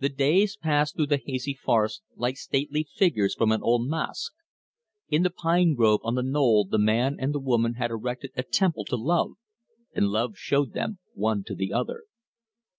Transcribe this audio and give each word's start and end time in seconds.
The 0.00 0.08
days 0.08 0.56
passed 0.56 0.96
through 0.96 1.08
the 1.08 1.20
hazy 1.22 1.52
forest 1.52 2.00
like 2.16 2.38
stately 2.38 2.88
figures 2.96 3.34
from 3.34 3.52
an 3.52 3.60
old 3.60 3.86
masque. 3.86 4.32
In 5.10 5.24
the 5.24 5.28
pine 5.28 5.74
grove 5.74 6.00
on 6.04 6.14
the 6.14 6.22
knoll 6.22 6.64
the 6.64 6.78
man 6.78 7.16
and 7.20 7.34
the 7.34 7.38
woman 7.38 7.74
had 7.74 7.90
erected 7.90 8.30
a 8.34 8.44
temple 8.44 8.86
to 8.86 8.96
love, 8.96 9.32
and 9.94 10.08
love 10.08 10.38
showed 10.38 10.72
them 10.72 11.00
one 11.12 11.44
to 11.44 11.54
the 11.54 11.70
other. 11.74 12.04